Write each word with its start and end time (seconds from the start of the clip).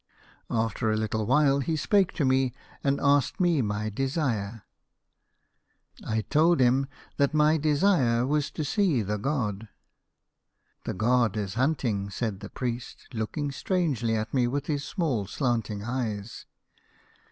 "After 0.49 0.89
a 0.91 0.97
little 0.97 1.27
while 1.27 1.59
he 1.59 1.75
spake 1.75 2.11
to 2.13 2.25
me, 2.25 2.55
and 2.83 2.99
asked 2.99 3.39
me 3.39 3.61
my 3.61 3.91
desire." 3.91 4.63
I 6.03 6.21
told 6.21 6.59
him 6.59 6.87
that 7.17 7.35
my 7.35 7.57
desire 7.57 8.25
was 8.25 8.49
to 8.53 8.63
see 8.63 9.03
the 9.03 9.19
£ 9.19 9.23
od 9.27 9.67
"'The 10.85 10.95
god 10.95 11.37
is 11.37 11.53
hunting, 11.53 12.09
said 12.09 12.39
the 12.39 12.49
priest, 12.49 13.09
looking 13.13 13.51
strangely 13.51 14.15
at 14.15 14.33
me 14.33 14.47
with 14.47 14.65
his 14.65 14.83
small 14.83 15.27
slanting 15.27 15.83
eyes. 15.83 16.47